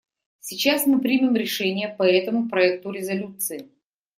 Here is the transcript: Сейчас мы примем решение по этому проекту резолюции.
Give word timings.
Сейчас 0.39 0.87
мы 0.87 0.99
примем 0.99 1.35
решение 1.35 1.87
по 1.87 2.01
этому 2.01 2.49
проекту 2.49 2.89
резолюции. 2.89 3.69